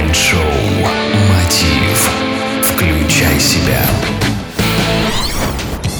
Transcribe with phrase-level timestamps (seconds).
[0.00, 0.40] Майнд-шоу
[1.28, 2.10] «Мотив».
[2.62, 3.82] Включай себя.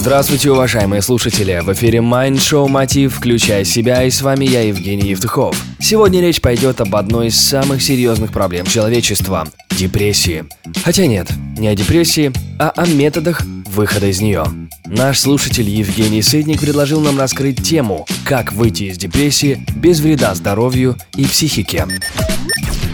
[0.00, 1.60] Здравствуйте, уважаемые слушатели!
[1.62, 5.62] В эфире Mind Show Мотив «Включай себя» и с вами я, Евгений Евтухов.
[5.78, 10.46] Сегодня речь пойдет об одной из самых серьезных проблем человечества– депрессии.
[10.82, 11.28] Хотя нет,
[11.58, 14.44] не о депрессии, а о методах выхода из нее.
[14.86, 20.96] Наш слушатель Евгений Сытник предложил нам раскрыть тему «Как выйти из депрессии без вреда здоровью
[21.14, 21.86] и психике».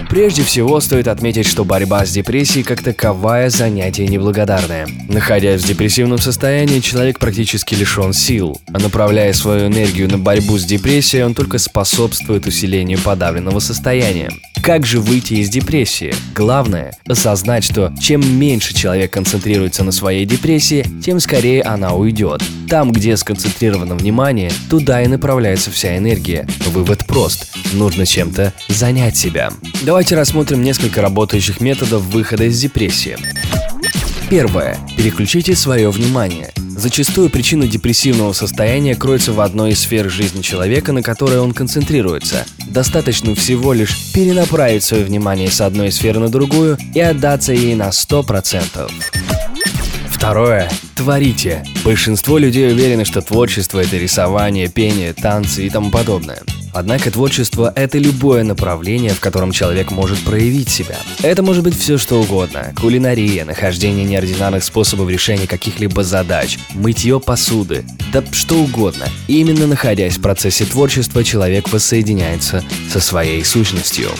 [0.08, 4.88] Прежде всего, стоит отметить, что борьба с депрессией как таковая занятие неблагодарное.
[5.06, 10.64] Находясь в депрессивном состоянии, человек практически лишен сил, а направляя свою энергию на борьбу с
[10.64, 14.30] депрессией, он только способствует усилению подавленного состояния.
[14.62, 16.14] Как же выйти из депрессии?
[16.34, 22.42] Главное– осознать, что чем меньше человек концентрируется на своей депрессии, тем скорее она уйдет.
[22.68, 26.46] Там, где сконцентрировано внимание, туда и направляется вся энергия.
[26.66, 29.50] Вывод прост– нужно чем-то занять себя.
[29.82, 33.16] Давайте рассмотрим несколько работающих методов выхода из депрессии.
[34.28, 34.76] Первое.
[34.96, 36.52] Переключите свое внимание.
[36.78, 42.46] Зачастую причина депрессивного состояния кроется в одной из сфер жизни человека, на которой он концентрируется.
[42.68, 47.88] Достаточно всего лишь перенаправить свое внимание с одной сферы на другую и отдаться ей на
[47.88, 48.88] 100%.
[50.08, 50.70] Второе.
[50.94, 51.64] Творите.
[51.84, 56.42] Большинство людей уверены, что творчество– это рисование, пение, танцы и тому подобное.
[56.72, 60.96] Однако творчество– это любое направление, в котором человек может проявить себя.
[61.22, 62.72] Это может быть все что угодно.
[62.80, 69.06] Кулинария, нахождение неординарных способов решения каких-либо задач, мытье посуды, да что угодно.
[69.26, 74.10] И именно находясь в процессе творчества, человек воссоединяется со своей сущностью.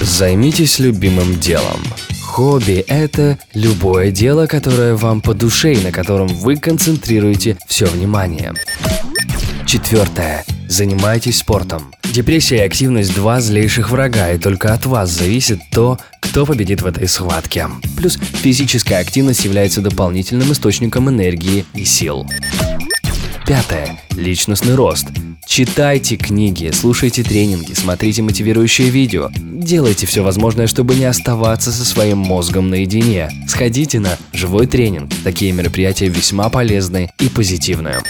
[0.00, 1.80] Займитесь любимым делом.
[2.20, 8.52] Хобби– это любое дело, которое вам по душе и на котором вы концентрируете все внимание.
[9.66, 10.44] Четвертое.
[10.74, 11.94] Занимайтесь спортом.
[12.02, 16.86] Депрессия и активность– два злейших врага, и только от вас зависит то, кто победит в
[16.86, 17.68] этой схватке.
[17.96, 22.26] Плюс физическая активность является дополнительным источником энергии и сил.
[23.46, 24.00] Пятое.
[24.16, 25.06] Личностный рост.
[25.46, 29.30] Читайте книги, слушайте тренинги, смотрите мотивирующие видео.
[29.36, 33.30] Делайте все возможное, чтобы не оставаться со своим мозгом наедине.
[33.46, 35.12] Сходите на живой тренинг.
[35.22, 38.02] Такие мероприятия весьма полезны и позитивные.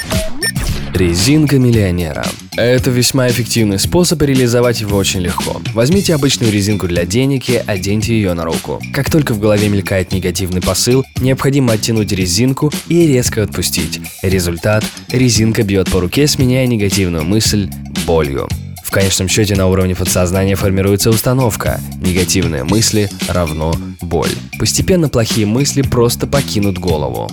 [0.94, 2.24] Резинка миллионера.
[2.56, 5.60] Это весьма эффективный способ, и реализовать его очень легко.
[5.72, 8.80] Возьмите обычную резинку для денег и оденьте ее на руку.
[8.92, 14.00] Как только в голове мелькает негативный посыл, необходимо оттянуть резинку и резко отпустить.
[14.22, 17.68] Результат– резинка бьет по руке, сменяя негативную мысль
[18.06, 18.48] болью.
[18.84, 24.30] В конечном счете на уровне подсознания формируется установка «негативные мысли равно боль».
[24.60, 27.28] Постепенно плохие мысли просто покинут голову.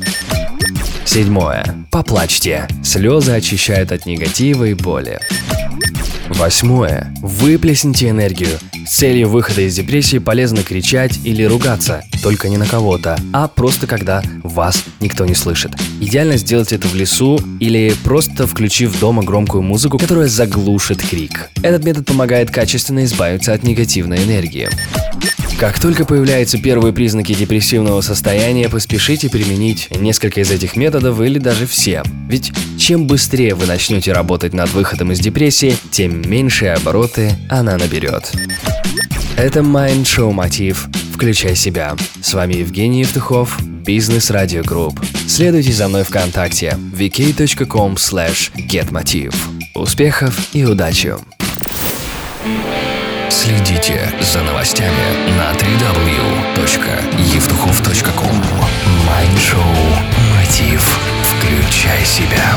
[1.11, 1.65] Седьмое.
[1.91, 2.69] Поплачьте.
[2.85, 5.19] Слезы очищают от негатива и боли.
[6.29, 7.13] Восьмое.
[7.21, 8.57] Выплесните энергию.
[8.85, 13.87] С целью выхода из депрессии полезно кричать или ругаться, только не на кого-то, а просто
[13.87, 15.71] когда вас никто не слышит.
[15.99, 21.49] Идеально сделать это в лесу или просто включив дома громкую музыку, которая заглушит крик.
[21.61, 24.69] Этот метод помогает качественно избавиться от негативной энергии.
[25.61, 31.67] Как только появляются первые признаки депрессивного состояния, поспешите применить несколько из этих методов или даже
[31.67, 32.01] все.
[32.27, 38.31] Ведь чем быстрее вы начнете работать над выходом из депрессии, тем меньшие обороты она наберет.
[39.37, 40.87] Это Mind Show Мотив.
[41.13, 41.95] Включай себя.
[42.21, 44.99] С вами Евгений Евтухов, Бизнес Радио Групп.
[45.27, 49.33] Следуйте за мной ВКонтакте vk.com slash getmotiv.
[49.75, 51.15] Успехов и удачи!
[53.29, 58.43] Следите за новостями на www.евтухов.ком
[59.07, 59.61] Майншоу
[60.35, 60.99] «Мотив».
[61.23, 62.55] Включай себя.